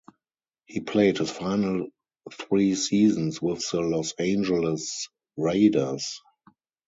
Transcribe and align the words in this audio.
He 0.65 0.79
played 0.79 1.19
his 1.19 1.29
final 1.29 1.89
three 2.31 2.73
seasons 2.73 3.39
with 3.39 3.63
the 3.69 3.81
Los 3.81 4.13
Angeles 4.13 5.09
Raiders. 5.37 6.19